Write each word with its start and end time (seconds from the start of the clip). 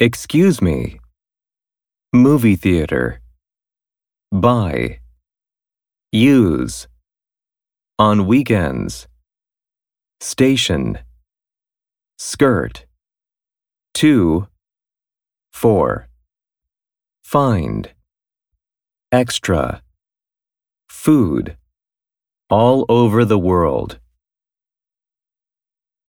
Excuse 0.00 0.62
me. 0.62 1.00
Movie 2.12 2.54
theater. 2.54 3.20
Buy. 4.30 5.00
Use. 6.12 6.86
On 7.98 8.28
weekends. 8.28 9.08
Station. 10.20 11.00
Skirt. 12.16 12.86
Two. 13.92 14.46
Four. 15.52 16.06
Find. 17.24 17.90
Extra. 19.10 19.82
Food. 20.88 21.56
All 22.48 22.86
over 22.88 23.24
the 23.24 23.38
world. 23.38 23.98